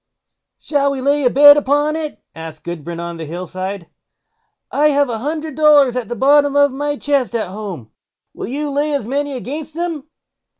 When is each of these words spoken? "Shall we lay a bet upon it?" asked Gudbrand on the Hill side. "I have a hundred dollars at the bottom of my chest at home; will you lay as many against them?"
"Shall 0.57 0.89
we 0.89 0.99
lay 0.99 1.25
a 1.25 1.29
bet 1.29 1.57
upon 1.57 1.95
it?" 1.95 2.19
asked 2.33 2.63
Gudbrand 2.63 2.99
on 2.99 3.17
the 3.17 3.25
Hill 3.25 3.45
side. 3.45 3.85
"I 4.71 4.87
have 4.89 5.09
a 5.11 5.19
hundred 5.19 5.53
dollars 5.53 5.95
at 5.95 6.09
the 6.09 6.15
bottom 6.15 6.55
of 6.55 6.71
my 6.71 6.97
chest 6.97 7.35
at 7.35 7.49
home; 7.49 7.91
will 8.33 8.47
you 8.47 8.71
lay 8.71 8.93
as 8.95 9.05
many 9.05 9.33
against 9.33 9.75
them?" 9.75 10.09